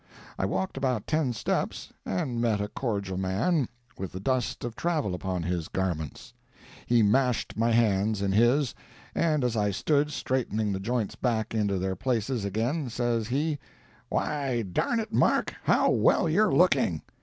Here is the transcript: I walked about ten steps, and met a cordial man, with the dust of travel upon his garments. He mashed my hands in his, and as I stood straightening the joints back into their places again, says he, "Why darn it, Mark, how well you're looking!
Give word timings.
I 0.39 0.47
walked 0.47 0.77
about 0.77 1.05
ten 1.05 1.31
steps, 1.31 1.93
and 2.07 2.41
met 2.41 2.59
a 2.59 2.67
cordial 2.69 3.17
man, 3.17 3.67
with 3.99 4.13
the 4.13 4.19
dust 4.19 4.63
of 4.63 4.75
travel 4.75 5.13
upon 5.13 5.43
his 5.43 5.67
garments. 5.67 6.33
He 6.87 7.03
mashed 7.03 7.55
my 7.55 7.69
hands 7.69 8.19
in 8.23 8.31
his, 8.31 8.73
and 9.13 9.43
as 9.43 9.55
I 9.55 9.69
stood 9.69 10.11
straightening 10.11 10.71
the 10.71 10.79
joints 10.79 11.13
back 11.13 11.53
into 11.53 11.77
their 11.77 11.95
places 11.95 12.45
again, 12.45 12.89
says 12.89 13.27
he, 13.27 13.59
"Why 14.09 14.63
darn 14.63 14.99
it, 14.99 15.13
Mark, 15.13 15.53
how 15.65 15.91
well 15.91 16.27
you're 16.27 16.51
looking! 16.51 17.03